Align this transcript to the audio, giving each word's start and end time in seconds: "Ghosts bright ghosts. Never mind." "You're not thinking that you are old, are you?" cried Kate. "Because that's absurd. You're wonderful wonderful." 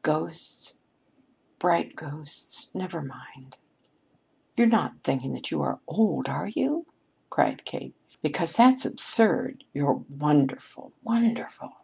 "Ghosts 0.00 0.74
bright 1.58 1.94
ghosts. 1.96 2.70
Never 2.72 3.02
mind." 3.02 3.58
"You're 4.56 4.68
not 4.68 5.04
thinking 5.04 5.34
that 5.34 5.50
you 5.50 5.60
are 5.60 5.80
old, 5.86 6.30
are 6.30 6.48
you?" 6.48 6.86
cried 7.28 7.66
Kate. 7.66 7.94
"Because 8.22 8.56
that's 8.56 8.86
absurd. 8.86 9.64
You're 9.74 10.02
wonderful 10.18 10.94
wonderful." 11.02 11.74